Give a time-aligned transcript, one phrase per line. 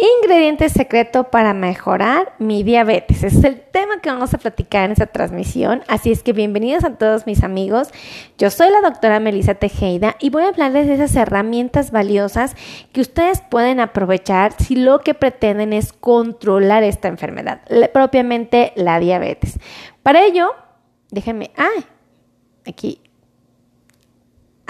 [0.00, 3.22] Ingrediente secreto para mejorar mi diabetes.
[3.22, 5.82] es el tema que vamos a platicar en esta transmisión.
[5.88, 7.90] Así es que bienvenidos a todos mis amigos.
[8.38, 12.56] Yo soy la doctora Melissa Tejeda y voy a hablarles de esas herramientas valiosas
[12.92, 17.60] que ustedes pueden aprovechar si lo que pretenden es controlar esta enfermedad,
[17.92, 19.58] propiamente la diabetes.
[20.02, 20.54] Para ello,
[21.10, 21.84] déjenme, ah,
[22.66, 23.02] aquí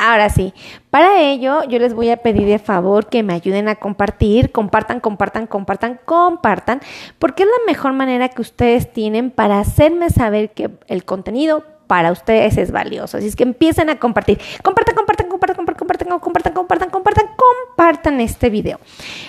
[0.00, 0.54] Ahora sí,
[0.88, 4.98] para ello yo les voy a pedir de favor que me ayuden a compartir, compartan,
[4.98, 6.80] compartan, compartan, compartan,
[7.18, 12.12] porque es la mejor manera que ustedes tienen para hacerme saber que el contenido para
[12.12, 13.18] ustedes es valioso.
[13.18, 14.40] Así es que empiecen a compartir.
[14.62, 18.80] Compartan, compartan, compartan, compartan, compartan, compartan, compartan, compartan, compartan este video.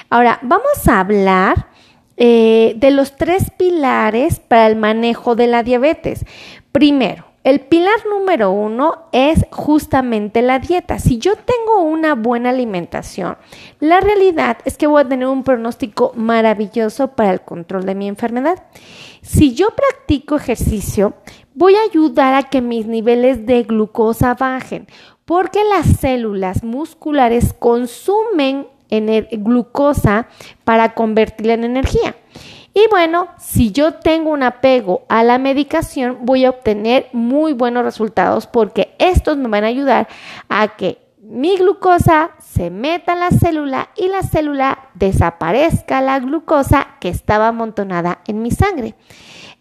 [0.10, 1.68] Ahora, vamos a hablar
[2.16, 6.24] eh, de los tres pilares para el manejo de la diabetes.
[6.72, 11.00] Primero, el pilar número uno es justamente la dieta.
[11.00, 13.38] Si yo tengo una buena alimentación,
[13.80, 18.08] la realidad es que voy a tener un pronóstico maravilloso para el control de mi
[18.08, 18.64] enfermedad.
[19.24, 21.16] Si yo practico ejercicio,
[21.56, 24.88] voy a ayudar a que mis niveles de glucosa bajen,
[25.26, 28.68] porque las células musculares consumen
[29.32, 30.28] glucosa
[30.64, 32.16] para convertirla en energía.
[32.74, 37.84] Y bueno, si yo tengo un apego a la medicación, voy a obtener muy buenos
[37.84, 40.08] resultados porque estos me van a ayudar
[40.48, 46.96] a que mi glucosa se meta en la célula y la célula desaparezca la glucosa
[47.00, 48.96] que estaba amontonada en mi sangre.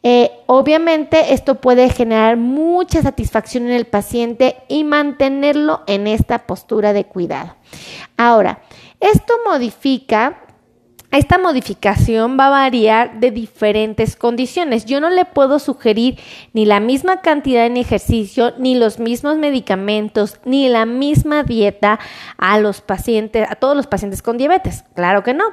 [0.02, 6.92] Eh, obviamente esto puede generar mucha satisfacción en el paciente y mantenerlo en esta postura
[6.92, 7.54] de cuidado.
[8.16, 8.62] Ahora,
[8.98, 10.40] esto modifica
[11.12, 14.84] esta modificación va a variar de diferentes condiciones.
[14.84, 16.18] Yo no le puedo sugerir
[16.52, 21.98] ni la misma cantidad de ejercicio, ni los mismos medicamentos, ni la misma dieta
[22.38, 24.84] a los pacientes, a todos los pacientes con diabetes.
[24.94, 25.44] Claro que no.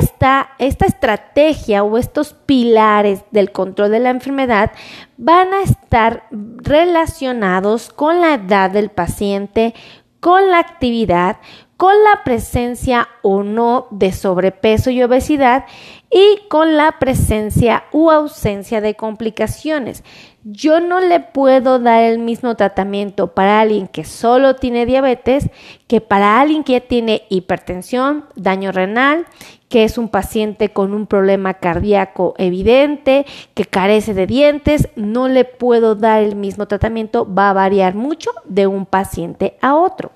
[0.00, 4.72] Esta, esta estrategia o estos pilares del control de la enfermedad
[5.16, 9.74] van a estar relacionados con la edad del paciente,
[10.18, 11.38] con la actividad,
[11.82, 15.64] con la presencia o no de sobrepeso y obesidad
[16.12, 20.04] y con la presencia u ausencia de complicaciones.
[20.44, 25.50] Yo no le puedo dar el mismo tratamiento para alguien que solo tiene diabetes
[25.92, 29.26] que para alguien que ya tiene hipertensión, daño renal,
[29.68, 35.44] que es un paciente con un problema cardíaco evidente, que carece de dientes, no le
[35.44, 40.12] puedo dar el mismo tratamiento, va a variar mucho de un paciente a otro.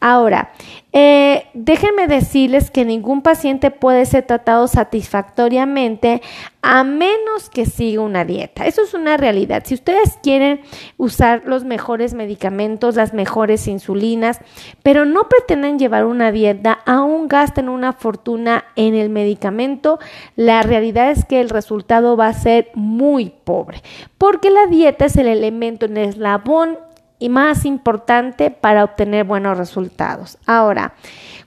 [0.00, 0.52] Ahora,
[0.92, 6.22] eh, déjenme decirles que ningún paciente puede ser tratado satisfactoriamente
[6.62, 8.66] a menos que siga una dieta.
[8.66, 9.62] Eso es una realidad.
[9.66, 10.62] Si ustedes quieren
[10.96, 14.40] usar los mejores medicamentos, las mejores insulinas,
[14.82, 19.98] pero no pretenden llevar una dieta, aún gasten una fortuna en el medicamento,
[20.36, 23.82] la realidad es que el resultado va a ser muy pobre,
[24.18, 26.78] porque la dieta es el elemento en el eslabón
[27.18, 30.38] y más importante para obtener buenos resultados.
[30.46, 30.94] Ahora,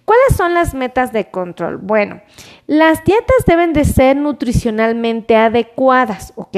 [0.06, 1.78] ¿cuáles son las metas de control?
[1.78, 2.22] Bueno,
[2.66, 6.58] las dietas deben de ser nutricionalmente adecuadas, ¿ok?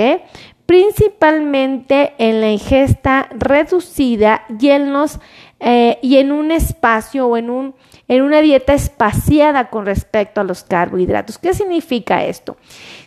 [0.65, 5.19] Principalmente en la ingesta reducida y en, los,
[5.63, 7.75] eh, y en un espacio o en, un,
[8.07, 11.37] en una dieta espaciada con respecto a los carbohidratos.
[11.37, 12.57] ¿Qué significa esto?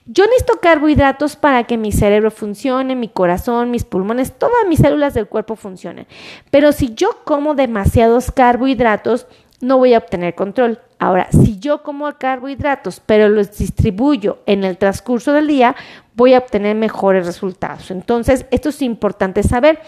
[0.07, 5.15] Yo necesito carbohidratos para que mi cerebro funcione, mi corazón, mis pulmones, todas mis células
[5.15, 6.07] del cuerpo funcionen.
[6.53, 9.27] Pero si yo como demasiados carbohidratos,
[9.61, 10.81] no voy a obtener control.
[10.99, 15.77] Ahora, si yo como carbohidratos, pero los distribuyo en el transcurso del día,
[16.15, 17.91] voy a obtener mejores resultados.
[17.91, 19.81] Entonces, esto es importante saber.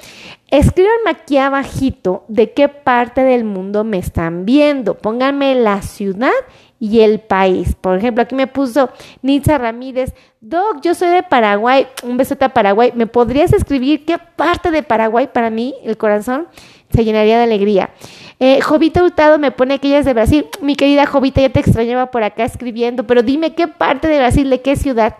[0.48, 4.98] Escríbanme aquí abajito de qué parte del mundo me están viendo.
[4.98, 6.32] Pónganme la ciudad
[6.78, 7.74] y el país.
[7.74, 8.90] Por ejemplo, aquí me puso
[9.22, 12.92] Nitza Ramírez, Doc, yo soy de Paraguay, un besote a Paraguay.
[12.94, 16.46] ¿Me podrías escribir qué parte de Paraguay para mí el corazón
[16.90, 17.90] se llenaría de alegría?
[18.38, 20.46] Eh, Jovita Hurtado me pone que ella es de Brasil.
[20.60, 24.50] Mi querida Jovita, ya te extrañaba por acá escribiendo, pero dime qué parte de Brasil,
[24.50, 25.16] de qué ciudad.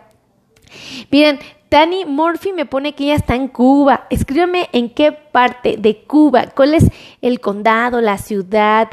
[1.11, 4.07] Miren, Tani Murphy me pone que ella está en Cuba.
[4.11, 6.87] Escríbeme en qué parte de Cuba, cuál es
[7.21, 8.89] el condado, la ciudad,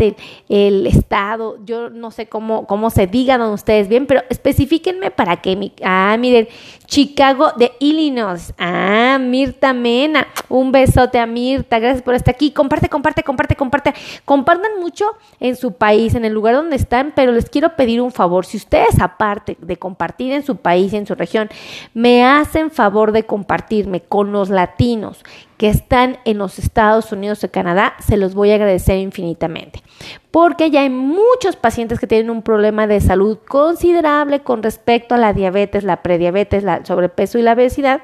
[0.49, 1.57] el, estado.
[1.63, 5.71] Yo no sé cómo, cómo se digan ustedes bien, pero especifíquenme para que.
[5.85, 6.47] ah, miren,
[6.85, 8.53] Chicago de Illinois.
[8.57, 10.27] Ah, Mirta Mena.
[10.49, 11.79] Un besote a Mirta.
[11.79, 12.51] Gracias por estar aquí.
[12.51, 13.93] Comparte, comparte, comparte, comparte.
[14.25, 15.05] Compartan mucho
[15.39, 18.45] en su país, en el lugar donde están, pero les quiero pedir un favor.
[18.45, 21.49] Si ustedes, aparte de compartir en su país, en su región,
[21.93, 25.23] me hacen favor de compartirme con los latinos
[25.63, 29.81] que están en los Estados Unidos o Canadá, se los voy a agradecer infinitamente.
[30.29, 35.17] Porque ya hay muchos pacientes que tienen un problema de salud considerable con respecto a
[35.17, 38.01] la diabetes, la prediabetes, la sobrepeso y la obesidad.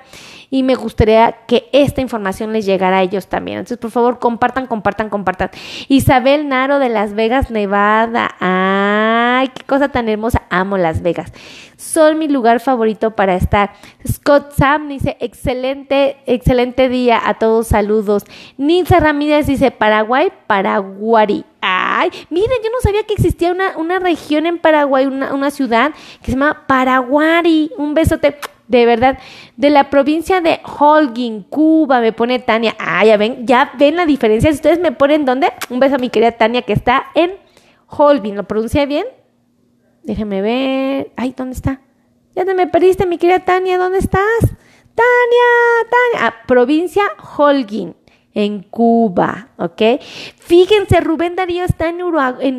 [0.49, 3.57] Y me gustaría que esta información les llegara a ellos también.
[3.57, 5.49] Entonces, por favor, compartan, compartan, compartan.
[5.89, 8.35] Isabel Naro de Las Vegas, Nevada.
[8.39, 10.43] Ay, qué cosa tan hermosa.
[10.49, 11.33] Amo Las Vegas.
[11.77, 13.73] Son mi lugar favorito para estar.
[14.07, 18.25] Scott Sam dice, excelente, excelente día a todos, saludos.
[18.57, 21.45] Nilsa Ramírez dice, Paraguay, Paraguari.
[21.61, 25.91] Ay, miren, yo no sabía que existía una, una región en Paraguay, una, una ciudad
[26.21, 27.71] que se llama Paraguari.
[27.77, 28.35] Un besote
[28.69, 29.17] de verdad,
[29.57, 32.75] de la provincia de Holguín, Cuba, me pone Tania.
[32.77, 34.51] Ah, ya ven, ya ven la diferencia.
[34.51, 37.33] Si ustedes me ponen dónde, un beso a mi querida Tania que está en
[37.87, 38.35] Holguín.
[38.35, 39.05] ¿Lo pronuncia bien?
[40.03, 41.11] Déjenme ver.
[41.15, 41.81] Ay, ¿dónde está?
[42.35, 43.79] Ya te me perdiste, mi querida Tania.
[43.79, 44.48] ¿Dónde estás?
[44.99, 46.27] Tania, Tania.
[46.27, 47.03] Ah, provincia
[47.37, 47.95] Holguín
[48.33, 49.81] en Cuba, ¿ok?
[50.37, 52.01] Fíjense, Rubén Darío está en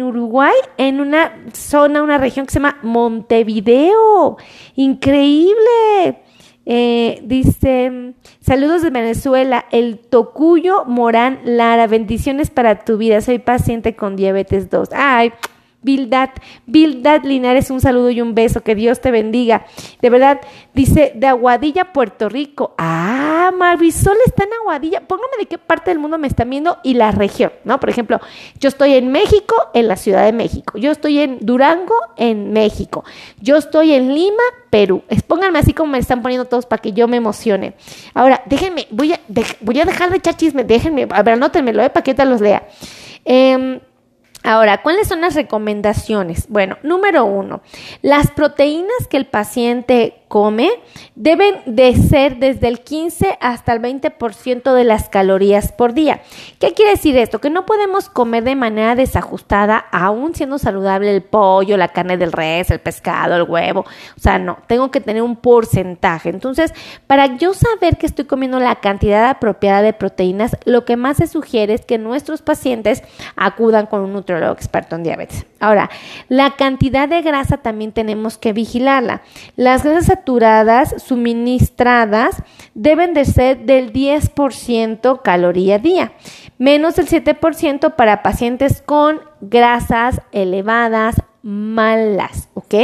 [0.02, 4.38] Uruguay, en una zona, una región que se llama Montevideo.
[4.74, 6.22] Increíble.
[6.66, 13.96] Eh, dice, saludos de Venezuela, el Tocuyo Morán Lara, bendiciones para tu vida, soy paciente
[13.96, 14.90] con diabetes 2.
[14.92, 15.32] Ay,
[15.82, 16.30] Bildad,
[16.66, 19.64] Bildad Linares, un saludo y un beso, que Dios te bendiga.
[20.02, 20.40] De verdad,
[20.74, 22.74] dice de Aguadilla, Puerto Rico.
[22.76, 25.00] Ah, Marisol está en Aguadilla.
[25.00, 27.80] Póngame de qué parte del mundo me están viendo y la región, ¿no?
[27.80, 28.20] Por ejemplo,
[28.58, 30.76] yo estoy en México, en la Ciudad de México.
[30.78, 33.04] Yo estoy en Durango, en México.
[33.40, 35.02] Yo estoy en Lima, Perú.
[35.26, 37.74] Pónganme así como me están poniendo todos para que yo me emocione.
[38.12, 39.20] Ahora, déjenme, voy a,
[39.60, 41.88] voy a dejar de echar chisme, déjenme, a ver, anótenmelo, ¿eh?
[41.88, 42.68] Para que te los lea.
[43.24, 43.80] Eh,
[44.42, 46.46] Ahora, ¿cuáles son las recomendaciones?
[46.48, 47.60] Bueno, número uno,
[48.00, 50.70] las proteínas que el paciente come
[51.16, 56.22] deben de ser desde el 15 hasta el 20% de las calorías por día.
[56.60, 57.40] ¿Qué quiere decir esto?
[57.40, 62.30] Que no podemos comer de manera desajustada, aún siendo saludable el pollo, la carne del
[62.30, 63.80] res, el pescado, el huevo.
[63.80, 66.30] O sea, no, tengo que tener un porcentaje.
[66.30, 66.72] Entonces,
[67.08, 71.26] para yo saber que estoy comiendo la cantidad apropiada de proteínas, lo que más se
[71.26, 73.02] sugiere es que nuestros pacientes
[73.34, 75.46] acudan con un experto en diabetes.
[75.58, 75.90] Ahora,
[76.28, 79.22] la cantidad de grasa también tenemos que vigilarla.
[79.56, 82.42] Las grasas saturadas suministradas
[82.74, 86.12] deben de ser del 10% caloría día,
[86.58, 92.74] menos del 7% para pacientes con grasas elevadas malas, ¿ok?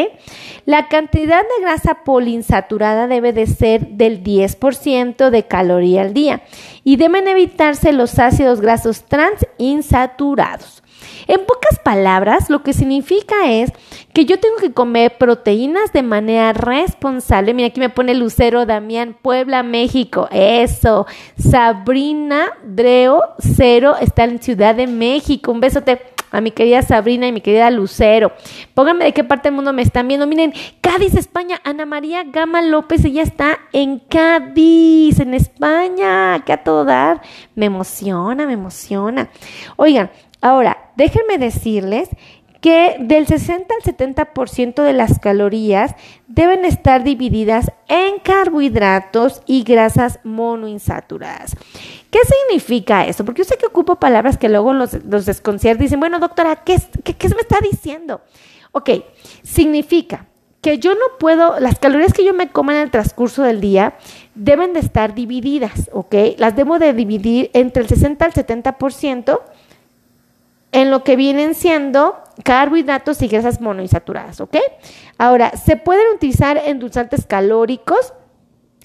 [0.64, 6.42] La cantidad de grasa poliinsaturada debe de ser del 10% de caloría al día
[6.82, 10.82] y deben evitarse los ácidos grasos transinsaturados.
[11.26, 13.72] En pocas palabras, lo que significa es
[14.12, 17.54] que yo tengo que comer proteínas de manera responsable.
[17.54, 20.28] Mira, aquí me pone Lucero Damián, Puebla, México.
[20.30, 21.06] Eso.
[21.36, 25.50] Sabrina Dreo Cero está en Ciudad de México.
[25.50, 26.00] Un besote
[26.30, 28.32] a mi querida Sabrina y mi querida Lucero.
[28.74, 30.26] Pónganme de qué parte del mundo me están viendo.
[30.26, 31.60] Miren, Cádiz, España.
[31.64, 36.42] Ana María Gama López, ella está en Cádiz, en España.
[36.44, 37.20] Que a todo dar.
[37.54, 39.28] Me emociona, me emociona.
[39.76, 40.10] Oigan,
[40.46, 42.08] Ahora, déjenme decirles
[42.60, 45.94] que del 60 al 70% de las calorías
[46.26, 51.54] deben estar divididas en carbohidratos y grasas monoinsaturadas.
[52.10, 53.24] ¿Qué significa eso?
[53.24, 56.76] Porque yo sé que ocupo palabras que luego los, los desconciertos dicen, bueno, doctora, ¿qué,
[57.04, 58.22] qué, ¿qué me está diciendo?
[58.72, 58.90] Ok,
[59.42, 60.26] significa
[60.60, 63.94] que yo no puedo, las calorías que yo me coma en el transcurso del día
[64.34, 66.14] deben de estar divididas, ¿ok?
[66.38, 69.40] Las debo de dividir entre el 60 al 70%
[70.76, 74.58] en lo que vienen siendo carbohidratos y grasas monoinsaturadas, ¿ok?
[75.16, 78.12] Ahora, se pueden utilizar endulzantes calóricos,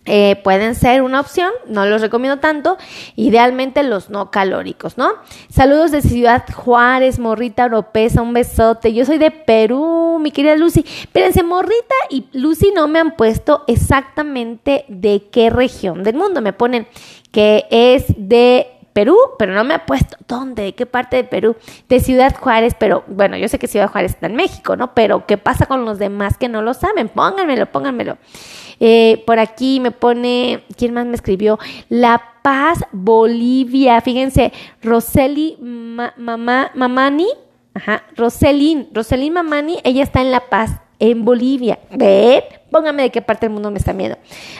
[0.06, 2.78] eh, pueden ser una opción, no los recomiendo tanto,
[3.18, 5.10] idealmente los no calóricos, ¿no?
[5.50, 8.94] Saludos de Ciudad Juárez, Morrita Oropesa, un besote.
[8.94, 10.86] Yo soy de Perú, mi querida Lucy.
[10.88, 16.40] Espérense, Morrita y Lucy no me han puesto exactamente de qué región del mundo.
[16.40, 16.88] Me ponen
[17.34, 21.56] que es de Perú, pero no me ha puesto dónde, de qué parte de Perú,
[21.88, 24.94] de Ciudad Juárez, pero bueno, yo sé que Ciudad Juárez está en México, ¿no?
[24.94, 27.10] Pero ¿qué pasa con los demás que no lo saben?
[27.10, 28.18] Pónganmelo, pónganmelo.
[28.80, 31.60] Eh, por aquí me pone, ¿quién más me escribió?
[31.88, 34.02] La Paz, Bolivia.
[34.02, 37.28] Fíjense, Roseli Mamani,
[37.74, 41.80] ajá, Roselín, Roselín Mamani, ella está en La Paz, en Bolivia.
[41.92, 42.42] ¿Ven?
[42.72, 44.18] Pónganme de qué parte del mundo me está viendo.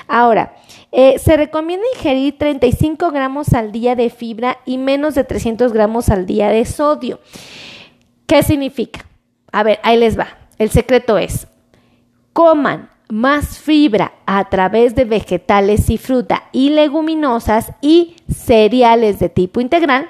[0.08, 0.54] Ahora,
[0.92, 6.10] eh, se recomienda ingerir 35 gramos al día de fibra y menos de 300 gramos
[6.10, 7.20] al día de sodio.
[8.28, 9.06] ¿Qué significa?
[9.52, 10.28] A ver, ahí les va.
[10.58, 11.48] El secreto es,
[12.34, 19.60] coman más fibra a través de vegetales y fruta y leguminosas y cereales de tipo
[19.60, 20.10] integral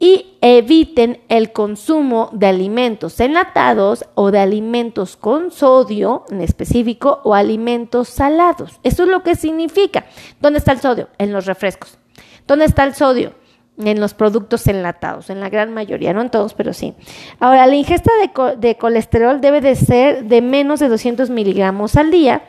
[0.00, 7.34] y eviten el consumo de alimentos enlatados o de alimentos con sodio en específico o
[7.34, 8.80] alimentos salados.
[8.82, 10.06] Eso es lo que significa.
[10.40, 11.08] ¿Dónde está el sodio?
[11.18, 11.98] En los refrescos.
[12.46, 13.34] ¿Dónde está el sodio?
[13.78, 16.94] en los productos enlatados, en la gran mayoría, no en todos, pero sí.
[17.38, 18.10] Ahora, la ingesta
[18.58, 22.42] de, colesterol debe de ser de menos de 200 miligramos al día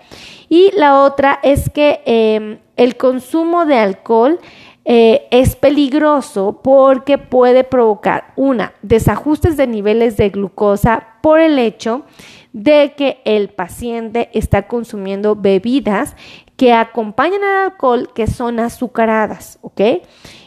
[0.50, 4.40] y la otra es que em, el consumo de alcohol
[4.84, 12.04] eh, es peligroso porque puede provocar una desajustes de niveles de glucosa por el hecho
[12.52, 16.16] de que el paciente está consumiendo bebidas
[16.58, 19.82] que acompañan al alcohol que son azucaradas, ¿ok?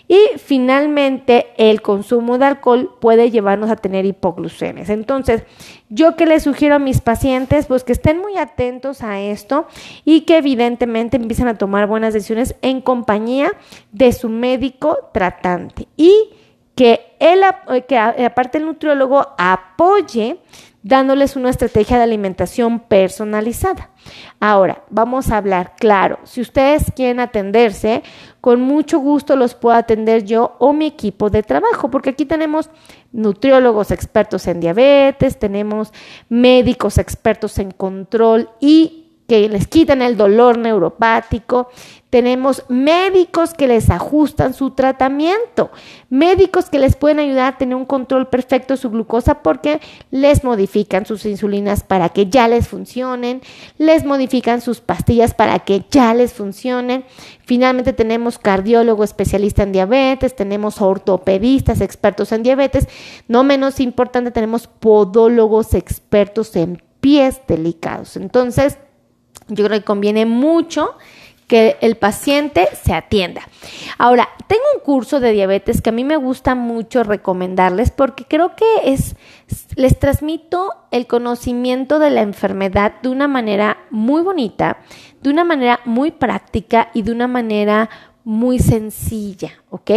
[0.06, 4.90] Y finalmente, el consumo de alcohol puede llevarnos a tener hipoglucemias.
[4.90, 5.44] Entonces,
[5.88, 9.66] yo que les sugiero a mis pacientes, pues que estén muy atentos a esto
[10.04, 13.52] y que evidentemente empiecen a tomar buenas decisiones en compañía
[13.92, 16.30] de su médico tratante y
[16.74, 17.40] que él,
[17.88, 20.38] que aparte el nutriólogo apoye
[20.84, 23.90] dándoles una estrategia de alimentación personalizada.
[24.38, 26.18] Ahora, vamos a hablar claro.
[26.24, 28.02] Si ustedes quieren atenderse,
[28.42, 32.68] con mucho gusto los puedo atender yo o mi equipo de trabajo, porque aquí tenemos
[33.12, 35.90] nutriólogos expertos en diabetes, tenemos
[36.28, 41.68] médicos expertos en control y que les quitan el dolor neuropático,
[42.14, 45.72] tenemos médicos que les ajustan su tratamiento,
[46.10, 49.80] médicos que les pueden ayudar a tener un control perfecto de su glucosa porque
[50.12, 53.42] les modifican sus insulinas para que ya les funcionen,
[53.78, 57.04] les modifican sus pastillas para que ya les funcionen.
[57.44, 62.86] Finalmente tenemos cardiólogo especialista en diabetes, tenemos ortopedistas expertos en diabetes,
[63.26, 68.16] no menos importante tenemos podólogos expertos en pies delicados.
[68.16, 68.78] Entonces,
[69.48, 70.96] yo creo que conviene mucho
[71.46, 73.42] que el paciente se atienda.
[73.98, 78.56] Ahora, tengo un curso de diabetes que a mí me gusta mucho recomendarles porque creo
[78.56, 79.16] que es
[79.76, 84.78] les transmito el conocimiento de la enfermedad de una manera muy bonita,
[85.22, 87.90] de una manera muy práctica y de una manera
[88.24, 89.90] muy sencilla, ¿ok?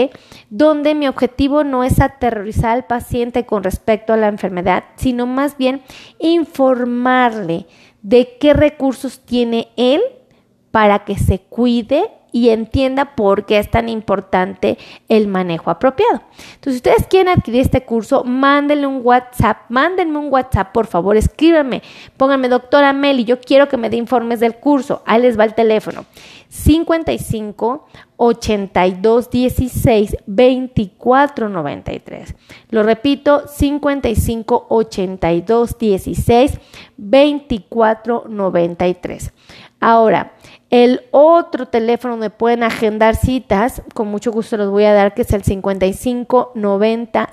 [0.50, 5.58] Donde mi objetivo no es aterrorizar al paciente con respecto a la enfermedad, sino más
[5.58, 5.82] bien
[6.20, 7.67] informarle
[8.07, 10.01] de qué recursos tiene él
[10.71, 14.77] para que se cuide y entienda por qué es tan importante
[15.10, 16.22] el manejo apropiado.
[16.55, 21.17] Entonces, si ustedes quieren adquirir este curso, mándenle un WhatsApp, mándenme un WhatsApp, por favor,
[21.17, 21.81] escríbanme,
[22.17, 25.01] pónganme, doctora Meli, yo quiero que me dé informes del curso.
[25.05, 26.05] Ahí les va el teléfono.
[26.50, 32.36] 55 82 16 24 93.
[32.69, 36.60] Lo repito, 55 82 16
[36.98, 39.34] 24 93.
[39.79, 40.34] Ahora,
[40.69, 45.21] el otro teléfono donde pueden agendar citas, con mucho gusto los voy a dar, que
[45.21, 47.29] es el 55 90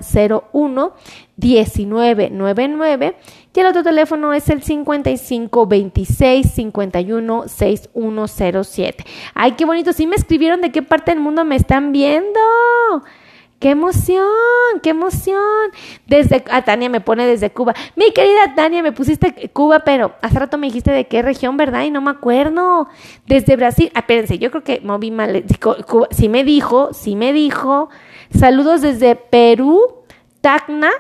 [0.53, 0.93] 01
[1.37, 3.17] 1999.
[3.53, 9.05] Y el otro teléfono es el 55 26 51 6107.
[9.35, 9.93] Ay, qué bonito.
[9.93, 12.41] Sí me escribieron de qué parte del mundo me están viendo.
[13.65, 14.27] ¡Qué emoción!
[14.83, 15.41] ¡Qué emoción!
[16.07, 17.73] Desde, a Tania me pone desde Cuba.
[17.97, 21.85] Mi querida Tania, me pusiste Cuba, pero hace rato me dijiste de qué región, ¿verdad?
[21.85, 22.89] Y no me acuerdo.
[23.27, 23.91] Desde Brasil.
[23.95, 25.47] Ah, espérense, yo creo que moví mal.
[25.89, 26.09] Cuba.
[26.11, 27.89] Sí me dijo, sí me dijo.
[28.39, 29.81] Saludos desde Perú,
[30.43, 30.91] Tacna,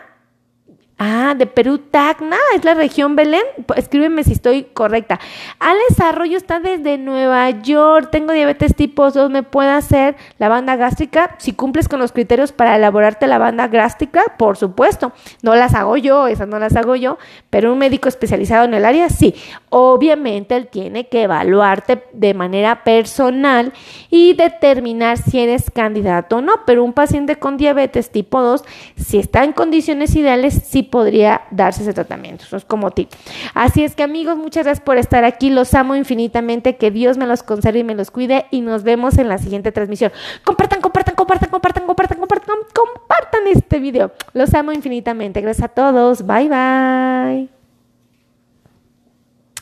[0.96, 3.42] Ah, de Perú, Tacna, es la región Belén.
[3.74, 5.18] Escríbeme si estoy correcta.
[5.58, 8.10] Alex Arroyo está desde Nueva York.
[8.12, 9.28] Tengo diabetes tipo 2.
[9.28, 11.34] ¿Me puede hacer la banda gástrica?
[11.38, 15.12] Si cumples con los criterios para elaborarte la banda gástrica, por supuesto.
[15.42, 17.18] No las hago yo, esas no las hago yo,
[17.50, 19.34] pero un médico especializado en el área, sí.
[19.70, 23.72] Obviamente él tiene que evaluarte de manera personal
[24.10, 26.64] y determinar si eres candidato o no.
[26.66, 28.62] Pero un paciente con diabetes tipo 2,
[28.96, 32.44] si está en condiciones ideales, sí podría darse ese tratamiento.
[32.44, 33.10] Eso es como tip.
[33.54, 35.50] Así es que amigos, muchas gracias por estar aquí.
[35.50, 36.76] Los amo infinitamente.
[36.76, 38.46] Que Dios me los conserve y me los cuide.
[38.50, 40.12] Y nos vemos en la siguiente transmisión.
[40.44, 44.12] Compartan, compartan, compartan, compartan, compartan, compartan, compartan este video.
[44.32, 45.40] Los amo infinitamente.
[45.40, 46.26] Gracias a todos.
[46.26, 47.48] Bye, bye.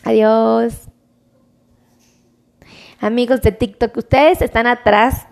[0.05, 0.89] Adiós.
[3.01, 5.27] Amigos de TikTok, ustedes están atrás